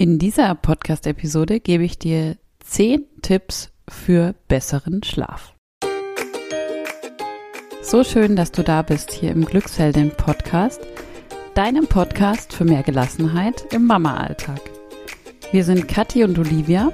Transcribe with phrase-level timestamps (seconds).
[0.00, 5.56] In dieser Podcast-Episode gebe ich dir 10 Tipps für besseren Schlaf.
[7.82, 10.80] So schön, dass du da bist hier im Glücksheldin Podcast,
[11.54, 14.60] deinem Podcast für mehr Gelassenheit im Mama-Alltag.
[15.50, 16.92] Wir sind Kathi und Olivia.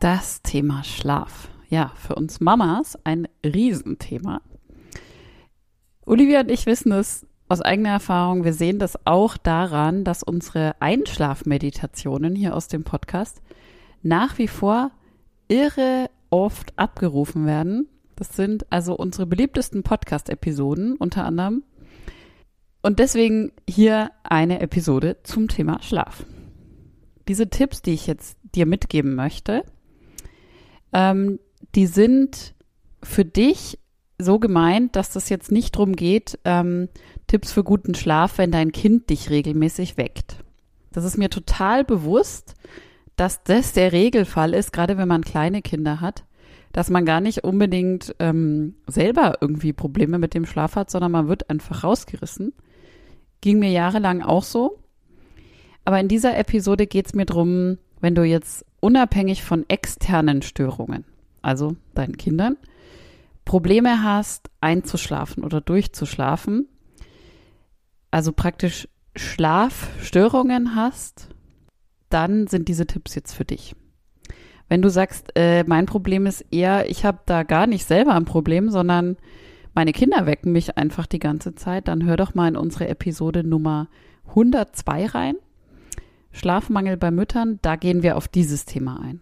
[0.00, 1.46] Das Thema Schlaf.
[1.68, 4.40] Ja, für uns Mamas ein Riesenthema.
[6.06, 8.44] Olivia und ich wissen es aus eigener Erfahrung.
[8.44, 13.40] Wir sehen das auch daran, dass unsere Einschlafmeditationen hier aus dem Podcast
[14.02, 14.90] nach wie vor
[15.48, 17.88] irre oft abgerufen werden.
[18.16, 21.64] Das sind also unsere beliebtesten Podcast-Episoden unter anderem.
[22.82, 26.26] Und deswegen hier eine Episode zum Thema Schlaf.
[27.28, 29.64] Diese Tipps, die ich jetzt dir mitgeben möchte,
[30.92, 31.38] ähm,
[31.74, 32.54] die sind
[33.02, 33.78] für dich
[34.18, 36.88] so gemeint, dass das jetzt nicht darum geht, ähm,
[37.26, 40.36] Tipps für guten Schlaf, wenn dein Kind dich regelmäßig weckt.
[40.92, 42.54] Das ist mir total bewusst,
[43.16, 46.24] dass das der Regelfall ist, gerade wenn man kleine Kinder hat,
[46.72, 51.28] dass man gar nicht unbedingt ähm, selber irgendwie Probleme mit dem Schlaf hat, sondern man
[51.28, 52.52] wird einfach rausgerissen.
[53.40, 54.78] Ging mir jahrelang auch so.
[55.84, 61.04] Aber in dieser Episode geht es mir darum, wenn du jetzt unabhängig von externen Störungen,
[61.42, 62.56] also deinen Kindern,
[63.44, 66.68] Probleme hast, einzuschlafen oder durchzuschlafen,
[68.10, 71.28] also praktisch Schlafstörungen hast,
[72.08, 73.74] dann sind diese Tipps jetzt für dich.
[74.68, 78.24] Wenn du sagst, äh, mein Problem ist eher, ich habe da gar nicht selber ein
[78.24, 79.16] Problem, sondern
[79.74, 83.44] meine Kinder wecken mich einfach die ganze Zeit, dann hör doch mal in unsere Episode
[83.44, 83.88] Nummer
[84.28, 85.34] 102 rein.
[86.32, 89.20] Schlafmangel bei Müttern, da gehen wir auf dieses Thema ein.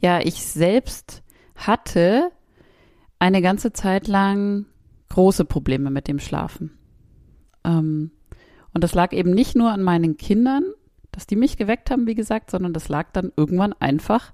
[0.00, 1.22] Ja, ich selbst
[1.54, 2.30] hatte
[3.20, 4.66] eine ganze Zeit lang
[5.10, 6.72] große Probleme mit dem Schlafen.
[7.62, 8.10] Ähm,
[8.74, 10.64] und das lag eben nicht nur an meinen Kindern,
[11.12, 14.32] dass die mich geweckt haben, wie gesagt, sondern das lag dann irgendwann einfach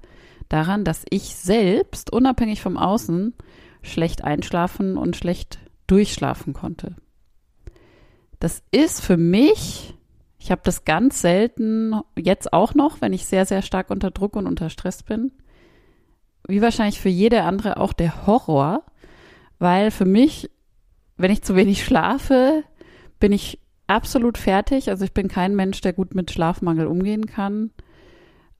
[0.49, 3.35] daran, dass ich selbst, unabhängig vom Außen,
[3.83, 6.97] schlecht einschlafen und schlecht durchschlafen konnte.
[8.39, 9.95] Das ist für mich,
[10.39, 14.37] ich habe das ganz selten, jetzt auch noch, wenn ich sehr, sehr stark unter Druck
[14.37, 15.33] und unter Stress bin,
[16.49, 18.83] wie wahrscheinlich für jede andere auch der Horror,
[19.59, 20.51] weil für mich,
[21.17, 22.65] wenn ich zu wenig schlafe,
[23.19, 24.91] bin ich absolut fertig.
[24.91, 27.71] Also ich bin kein Mensch, der gut mit Schlafmangel umgehen kann.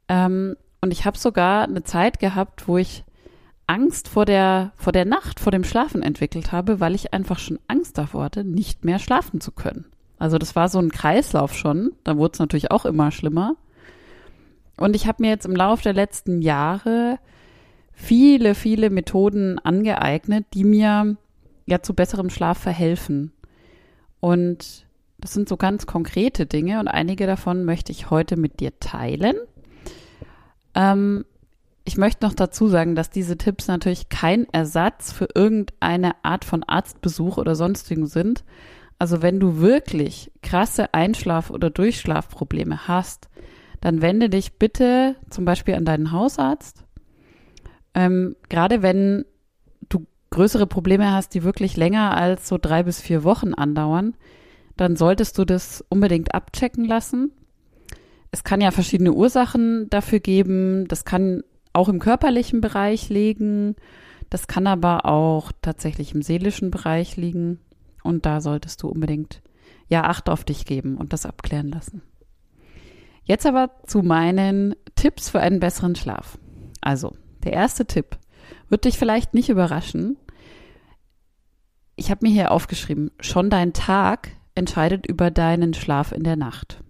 [0.09, 3.05] Ähm, und ich habe sogar eine Zeit gehabt, wo ich
[3.67, 7.59] Angst vor der, vor der Nacht, vor dem Schlafen entwickelt habe, weil ich einfach schon
[7.67, 9.87] Angst davor hatte, nicht mehr schlafen zu können.
[10.19, 11.93] Also das war so ein Kreislauf schon.
[12.05, 13.57] Da wurde es natürlich auch immer schlimmer.
[14.77, 17.19] Und ich habe mir jetzt im Laufe der letzten Jahre
[17.97, 21.17] viele, viele Methoden angeeignet, die mir
[21.65, 23.33] ja zu besserem Schlaf verhelfen.
[24.21, 24.87] Und
[25.19, 29.35] das sind so ganz konkrete Dinge und einige davon möchte ich heute mit dir teilen.
[30.75, 31.25] Ähm,
[31.85, 36.65] ich möchte noch dazu sagen, dass diese Tipps natürlich kein Ersatz für irgendeine Art von
[36.65, 38.45] Arztbesuch oder sonstigen sind.
[38.99, 43.31] Also wenn du wirklich krasse Einschlaf- oder Durchschlafprobleme hast,
[43.81, 46.86] dann wende dich bitte zum Beispiel an deinen Hausarzt
[47.97, 49.25] ähm, Gerade wenn
[49.89, 54.15] du größere Probleme hast, die wirklich länger als so drei bis vier Wochen andauern,
[54.77, 57.33] dann solltest du das unbedingt abchecken lassen.
[58.31, 60.87] Es kann ja verschiedene Ursachen dafür geben.
[60.89, 63.77] Das kann auch im körperlichen Bereich liegen.
[64.29, 67.61] Das kann aber auch tatsächlich im seelischen Bereich liegen.
[68.03, 69.41] Und da solltest du unbedingt
[69.89, 72.03] ja Acht auf dich geben und das abklären lassen.
[73.25, 76.39] Jetzt aber zu meinen Tipps für einen besseren Schlaf.
[76.81, 77.17] Also,
[77.47, 78.19] der erste Tipp
[78.69, 80.17] wird dich vielleicht nicht überraschen.
[81.95, 86.83] ich habe mir hier aufgeschrieben, schon dein Tag entscheidet über deinen Schlaf in der Nacht.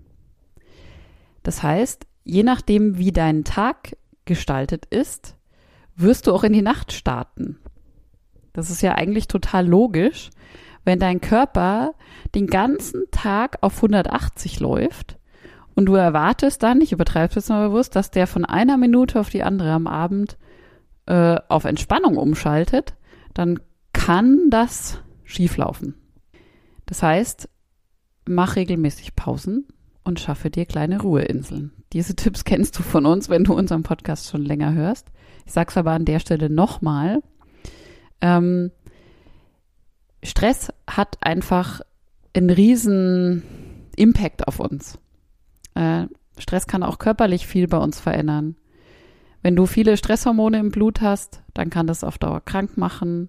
[1.42, 5.36] Das heißt, je nachdem, wie dein Tag gestaltet ist,
[5.94, 7.58] wirst du auch in die Nacht starten.
[8.52, 10.30] Das ist ja eigentlich total logisch,
[10.84, 11.94] wenn dein Körper
[12.34, 15.18] den ganzen Tag auf 180 läuft
[15.76, 19.28] und du erwartest dann, ich übertreibe es mal bewusst, dass der von einer Minute auf
[19.28, 20.38] die andere am Abend
[21.06, 22.94] äh, auf Entspannung umschaltet,
[23.34, 23.60] dann
[23.92, 25.94] kann das schieflaufen.
[26.86, 27.48] Das heißt,
[28.26, 29.66] mach regelmäßig Pausen
[30.04, 31.72] und schaffe dir kleine Ruheinseln.
[31.92, 35.08] Diese Tipps kennst du von uns, wenn du unseren Podcast schon länger hörst.
[35.44, 37.22] Ich sag's aber an der Stelle nochmal.
[38.20, 38.70] Ähm,
[40.22, 41.80] Stress hat einfach
[42.34, 43.42] einen riesen
[43.96, 44.98] Impact auf uns.
[45.74, 46.06] Äh,
[46.38, 48.56] Stress kann auch körperlich viel bei uns verändern.
[49.46, 53.28] Wenn du viele Stresshormone im Blut hast, dann kann das auf Dauer krank machen.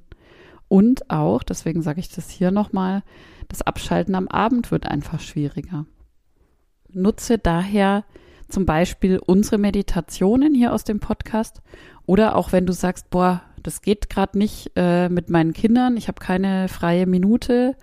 [0.67, 3.03] Und auch, deswegen sage ich das hier nochmal,
[3.49, 5.85] das Abschalten am Abend wird einfach schwieriger.
[6.89, 8.03] Nutze daher
[8.49, 11.61] zum Beispiel unsere Meditationen hier aus dem Podcast
[12.07, 16.07] oder auch wenn du sagst, boah, das geht gerade nicht äh, mit meinen Kindern, ich
[16.07, 17.75] habe keine freie Minute,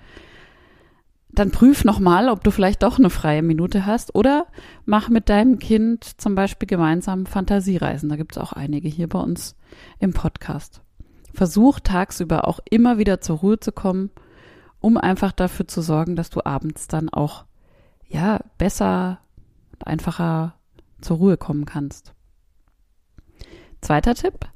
[1.34, 4.46] dann prüf nochmal, ob du vielleicht doch eine freie Minute hast oder
[4.84, 8.08] mach mit deinem Kind zum Beispiel gemeinsam Fantasiereisen.
[8.08, 9.56] Da gibt es auch einige hier bei uns
[9.98, 10.82] im Podcast.
[11.32, 14.10] Versuch tagsüber auch immer wieder zur Ruhe zu kommen,
[14.81, 17.44] um einfach dafür zu sorgen, dass du abends dann auch
[18.06, 19.19] ja besser
[19.72, 20.54] und einfacher
[21.00, 22.14] zur Ruhe kommen kannst.
[23.81, 24.46] Zweiter Tipp,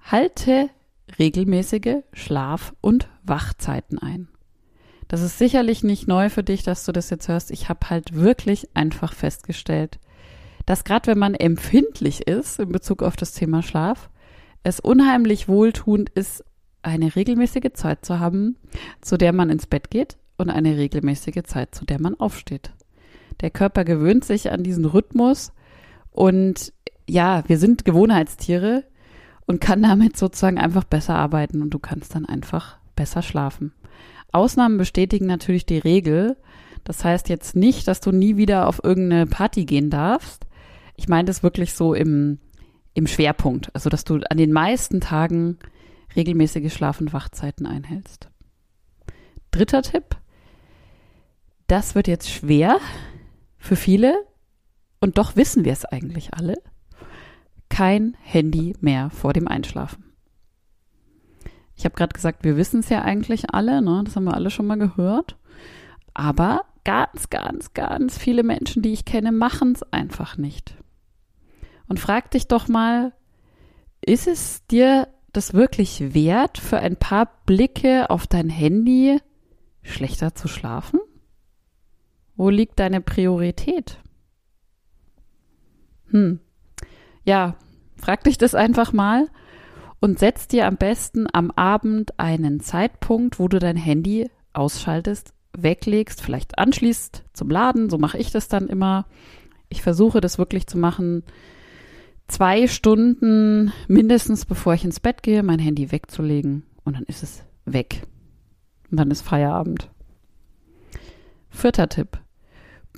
[0.00, 0.70] halte
[1.18, 4.28] regelmäßige Schlaf- und Wachzeiten ein.
[5.08, 7.50] Das ist sicherlich nicht neu für dich, dass du das jetzt hörst.
[7.50, 9.98] Ich habe halt wirklich einfach festgestellt,
[10.66, 14.10] dass gerade wenn man empfindlich ist in Bezug auf das Thema Schlaf,
[14.62, 16.44] es unheimlich wohltuend ist,
[16.82, 18.56] eine regelmäßige Zeit zu haben,
[19.00, 22.72] zu der man ins Bett geht und eine regelmäßige Zeit, zu der man aufsteht.
[23.40, 25.52] Der Körper gewöhnt sich an diesen Rhythmus
[26.10, 26.72] und
[27.08, 28.84] ja, wir sind Gewohnheitstiere
[29.46, 33.72] und kann damit sozusagen einfach besser arbeiten und du kannst dann einfach besser schlafen.
[34.32, 36.36] Ausnahmen bestätigen natürlich die Regel.
[36.84, 40.46] Das heißt jetzt nicht, dass du nie wieder auf irgendeine Party gehen darfst.
[40.96, 42.38] Ich meine das wirklich so im,
[42.94, 43.70] im Schwerpunkt.
[43.74, 45.58] Also, dass du an den meisten Tagen
[46.16, 48.28] regelmäßige Schlaf- und Wachzeiten einhältst.
[49.50, 50.16] Dritter Tipp.
[51.66, 52.78] Das wird jetzt schwer
[53.58, 54.14] für viele
[55.00, 56.56] und doch wissen wir es eigentlich alle.
[57.68, 60.11] Kein Handy mehr vor dem Einschlafen.
[61.82, 64.02] Ich habe gerade gesagt, wir wissen es ja eigentlich alle, ne?
[64.04, 65.36] das haben wir alle schon mal gehört.
[66.14, 70.76] Aber ganz, ganz, ganz viele Menschen, die ich kenne, machen es einfach nicht.
[71.88, 73.12] Und frag dich doch mal,
[74.00, 79.18] ist es dir das wirklich wert, für ein paar Blicke auf dein Handy
[79.82, 81.00] schlechter zu schlafen?
[82.36, 83.98] Wo liegt deine Priorität?
[86.10, 86.38] Hm.
[87.24, 87.56] Ja,
[87.96, 89.26] frag dich das einfach mal
[90.02, 96.20] und setz dir am besten am Abend einen Zeitpunkt, wo du dein Handy ausschaltest, weglegst,
[96.20, 97.88] vielleicht anschließt zum Laden.
[97.88, 99.06] So mache ich das dann immer.
[99.68, 101.22] Ich versuche das wirklich zu machen,
[102.26, 107.44] zwei Stunden mindestens bevor ich ins Bett gehe, mein Handy wegzulegen und dann ist es
[107.64, 108.02] weg.
[108.90, 109.88] Und dann ist Feierabend.
[111.48, 112.18] Vierter Tipp.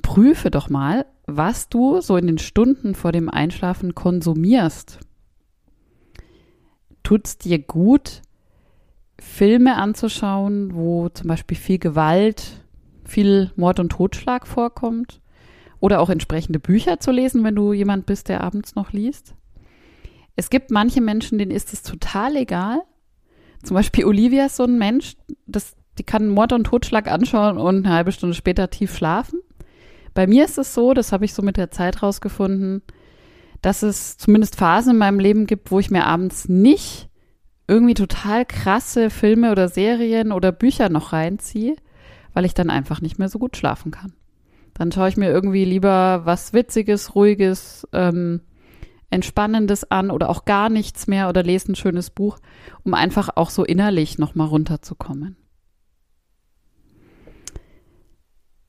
[0.01, 4.99] Prüfe doch mal, was du so in den Stunden vor dem Einschlafen konsumierst
[7.05, 8.21] tut es dir gut,
[9.17, 12.65] Filme anzuschauen, wo zum Beispiel viel Gewalt,
[13.05, 15.21] viel Mord und Totschlag vorkommt?
[15.79, 19.35] Oder auch entsprechende Bücher zu lesen, wenn du jemand bist, der abends noch liest?
[20.35, 22.81] Es gibt manche Menschen, denen ist es total egal.
[23.63, 25.15] Zum Beispiel Olivia ist so ein Mensch,
[25.47, 29.39] das, die kann Mord und Totschlag anschauen und eine halbe Stunde später tief schlafen.
[30.13, 32.81] Bei mir ist es so, das habe ich so mit der Zeit rausgefunden,
[33.65, 37.09] dass es zumindest Phasen in meinem Leben gibt, wo ich mir abends nicht
[37.67, 41.75] irgendwie total krasse Filme oder Serien oder Bücher noch reinziehe,
[42.33, 44.13] weil ich dann einfach nicht mehr so gut schlafen kann.
[44.75, 48.41] Dann schaue ich mir irgendwie lieber was Witziges, Ruhiges, ähm,
[49.09, 52.37] Entspannendes an oder auch gar nichts mehr oder lese ein schönes Buch,
[52.83, 55.37] um einfach auch so innerlich nochmal runterzukommen.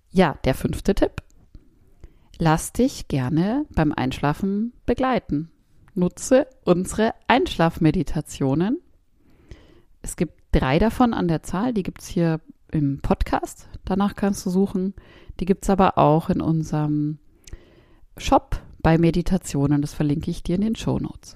[0.09, 1.21] Ja, der fünfte Tipp
[2.39, 5.51] lass dich gerne beim Einschlafen begleiten.
[5.95, 8.79] Nutze unsere Einschlafmeditationen.
[10.03, 12.41] Es gibt drei davon an der Zahl, die gibt es hier
[12.71, 13.69] im Podcast.
[13.85, 14.95] Danach kannst du suchen.
[15.41, 17.19] Die gibt es aber auch in unserem
[18.17, 19.81] Shop bei Meditationen.
[19.81, 21.35] Das verlinke ich dir in den Show Notes.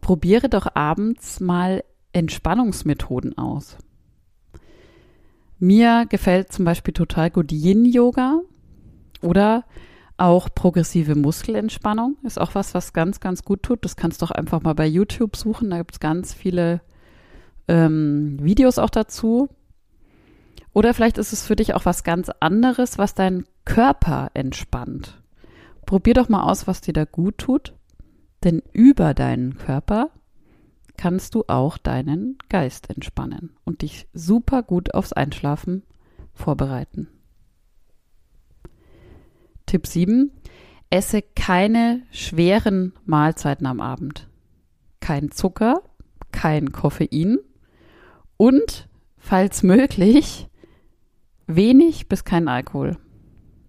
[0.00, 1.82] Probiere doch abends mal
[2.12, 3.78] Entspannungsmethoden aus.
[5.64, 8.42] Mir gefällt zum Beispiel total gut Yin-Yoga
[9.22, 9.64] oder
[10.18, 13.82] auch progressive Muskelentspannung ist auch was, was ganz, ganz gut tut.
[13.82, 15.70] Das kannst du auch einfach mal bei YouTube suchen.
[15.70, 16.82] Da gibt es ganz viele
[17.66, 19.48] ähm, Videos auch dazu.
[20.74, 25.22] Oder vielleicht ist es für dich auch was ganz anderes, was deinen Körper entspannt.
[25.86, 27.72] Probier doch mal aus, was dir da gut tut.
[28.44, 30.10] Denn über deinen Körper
[30.96, 35.82] kannst du auch deinen Geist entspannen und dich super gut aufs Einschlafen
[36.32, 37.08] vorbereiten.
[39.66, 40.30] Tipp 7.
[40.90, 44.28] Esse keine schweren Mahlzeiten am Abend.
[45.00, 45.82] Kein Zucker,
[46.30, 47.38] kein Koffein
[48.36, 50.48] und, falls möglich,
[51.46, 52.96] wenig bis kein Alkohol.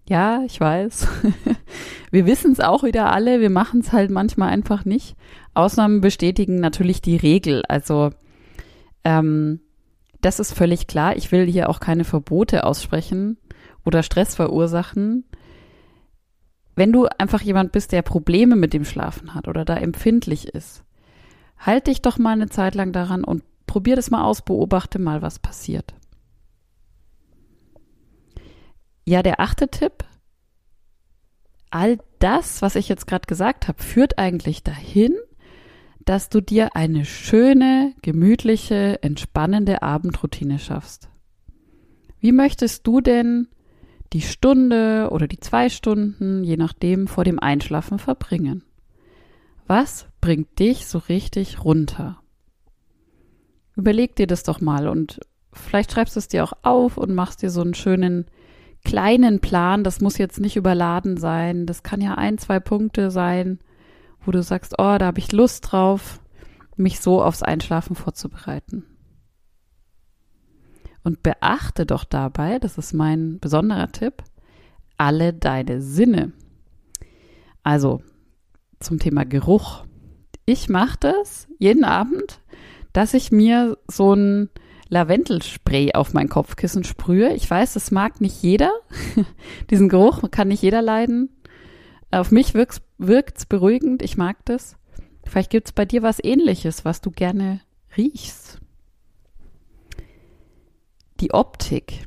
[0.08, 1.08] Ja, ich weiß.
[2.16, 5.18] wir wissen es auch wieder alle, wir machen es halt manchmal einfach nicht.
[5.54, 7.64] Ausnahmen bestätigen natürlich die Regel.
[7.68, 8.12] Also
[9.04, 9.60] ähm,
[10.22, 11.18] das ist völlig klar.
[11.18, 13.38] Ich will hier auch keine Verbote aussprechen
[13.84, 15.26] oder Stress verursachen.
[16.78, 20.86] Wenn du einfach jemand bist, der Probleme mit dem Schlafen hat oder da empfindlich ist,
[21.58, 25.22] halt dich doch mal eine Zeit lang daran und probier das mal aus, beobachte mal,
[25.22, 25.94] was passiert.
[29.04, 30.06] Ja, der achte Tipp.
[31.76, 35.14] All das, was ich jetzt gerade gesagt habe, führt eigentlich dahin,
[36.06, 41.10] dass du dir eine schöne, gemütliche, entspannende Abendroutine schaffst.
[42.22, 43.50] Wie möchtest du denn
[44.14, 48.64] die Stunde oder die zwei Stunden, je nachdem, vor dem Einschlafen verbringen?
[49.68, 52.22] Was bringt dich so richtig runter?
[53.76, 55.20] Überleg dir das doch mal und
[55.52, 58.28] vielleicht schreibst du es dir auch auf und machst dir so einen schönen
[58.86, 63.60] kleinen Plan, das muss jetzt nicht überladen sein, das kann ja ein, zwei Punkte sein,
[64.22, 66.22] wo du sagst, oh, da habe ich Lust drauf,
[66.78, 68.86] mich so aufs Einschlafen vorzubereiten.
[71.04, 74.24] Und beachte doch dabei, das ist mein besonderer Tipp,
[74.98, 76.32] alle deine Sinne.
[77.64, 78.02] Also
[78.80, 79.86] zum Thema Geruch.
[80.46, 82.40] Ich mache das jeden Abend,
[82.94, 84.50] dass ich mir so ein
[84.90, 87.34] Lavendelspray auf mein Kopfkissen sprühe.
[87.34, 88.72] Ich weiß, das mag nicht jeder.
[89.70, 91.30] Diesen Geruch kann nicht jeder leiden.
[92.12, 94.02] Auf mich wirkt es beruhigend.
[94.04, 94.78] Ich mag das.
[95.26, 97.62] Vielleicht gibt es bei dir was ähnliches, was du gerne
[97.98, 98.60] riechst.
[101.20, 102.06] Die Optik.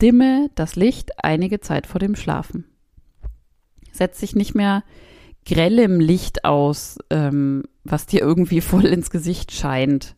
[0.00, 2.64] Dimme das Licht einige Zeit vor dem Schlafen.
[3.92, 4.84] Setz dich nicht mehr
[5.44, 10.14] grellem Licht aus, ähm, was dir irgendwie voll ins Gesicht scheint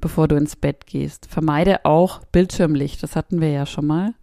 [0.00, 1.26] bevor du ins Bett gehst.
[1.26, 4.14] Vermeide auch Bildschirmlicht, das hatten wir ja schon mal.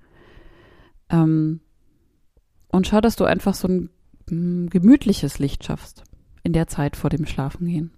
[1.10, 1.62] Ähm,
[2.70, 3.90] und schau, dass du einfach so ein
[4.30, 6.04] mm, gemütliches Licht schaffst
[6.44, 7.92] in der Zeit vor dem Schlafengehen.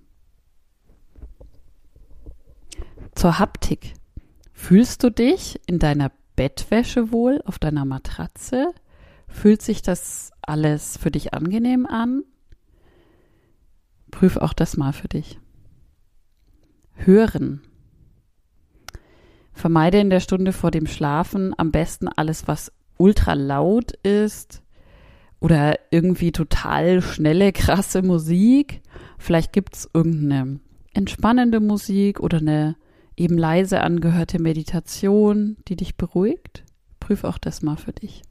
[3.15, 3.93] Zur Haptik.
[4.53, 8.73] Fühlst du dich in deiner Bettwäsche wohl, auf deiner Matratze?
[9.27, 12.23] Fühlt sich das alles für dich angenehm an?
[14.11, 15.39] Prüf auch das mal für dich.
[16.95, 17.61] Hören.
[19.53, 24.61] Vermeide in der Stunde vor dem Schlafen am besten alles, was ultra laut ist
[25.39, 28.81] oder irgendwie total schnelle, krasse Musik.
[29.17, 30.59] Vielleicht gibt es irgendeine
[30.93, 32.75] entspannende Musik oder eine
[33.15, 36.63] eben leise angehörte Meditation, die dich beruhigt.
[36.99, 38.23] Prüf auch das mal für dich.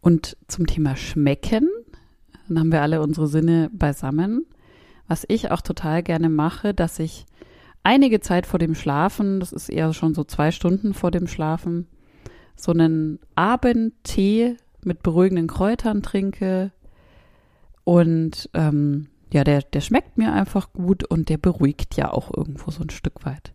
[0.00, 1.68] Und zum Thema Schmecken,
[2.48, 4.46] dann haben wir alle unsere Sinne beisammen
[5.08, 7.26] was ich auch total gerne mache, dass ich
[7.82, 11.86] einige Zeit vor dem Schlafen, das ist eher schon so zwei Stunden vor dem Schlafen,
[12.56, 16.72] so einen Abendtee mit beruhigenden Kräutern trinke.
[17.84, 22.70] Und ähm, ja, der, der schmeckt mir einfach gut und der beruhigt ja auch irgendwo
[22.70, 23.52] so ein Stück weit.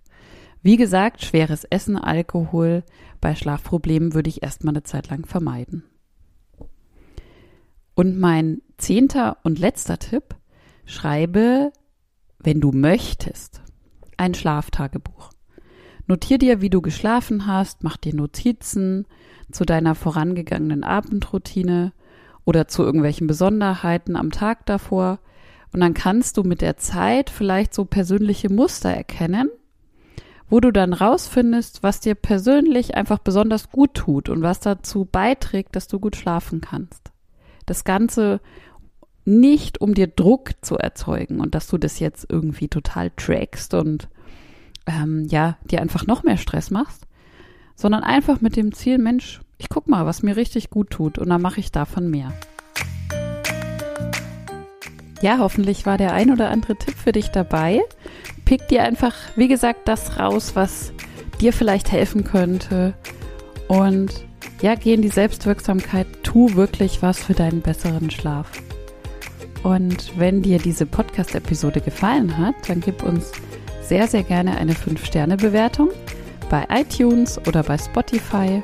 [0.61, 2.83] Wie gesagt, schweres Essen, Alkohol
[3.21, 5.83] bei Schlafproblemen würde ich erstmal eine Zeit lang vermeiden.
[7.95, 10.35] Und mein zehnter und letzter Tipp,
[10.89, 11.71] Schreibe,
[12.39, 13.61] wenn du möchtest,
[14.17, 15.29] ein Schlaftagebuch.
[16.07, 19.05] Notier dir, wie du geschlafen hast, mach dir Notizen
[19.51, 21.93] zu deiner vorangegangenen Abendroutine
[22.43, 25.19] oder zu irgendwelchen Besonderheiten am Tag davor.
[25.71, 29.51] Und dann kannst du mit der Zeit vielleicht so persönliche Muster erkennen,
[30.49, 35.75] wo du dann rausfindest, was dir persönlich einfach besonders gut tut und was dazu beiträgt,
[35.75, 37.11] dass du gut schlafen kannst.
[37.67, 38.41] Das Ganze
[39.29, 44.09] nicht, um dir Druck zu erzeugen und dass du das jetzt irgendwie total trackst und
[44.85, 47.05] ähm, ja, dir einfach noch mehr Stress machst,
[47.75, 51.29] sondern einfach mit dem Ziel, Mensch, ich guck mal, was mir richtig gut tut und
[51.29, 52.33] dann mache ich davon mehr.
[55.21, 57.81] Ja, hoffentlich war der ein oder andere Tipp für dich dabei
[58.49, 60.91] pick dir einfach, wie gesagt, das raus, was
[61.39, 62.95] dir vielleicht helfen könnte.
[63.67, 64.25] Und
[64.59, 68.51] ja, geh in die Selbstwirksamkeit, tu wirklich was für deinen besseren Schlaf.
[69.63, 73.31] Und wenn dir diese Podcast-Episode gefallen hat, dann gib uns
[73.81, 75.89] sehr, sehr gerne eine 5-Sterne-Bewertung
[76.49, 78.61] bei iTunes oder bei Spotify.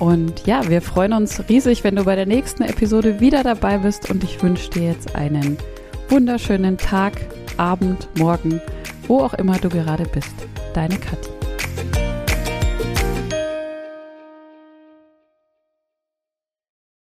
[0.00, 4.10] Und ja, wir freuen uns riesig, wenn du bei der nächsten Episode wieder dabei bist
[4.10, 5.58] und ich wünsche dir jetzt einen
[6.08, 7.12] wunderschönen Tag,
[7.56, 8.60] Abend, Morgen,
[9.06, 10.34] wo auch immer du gerade bist.
[10.74, 11.41] Deine Kathi.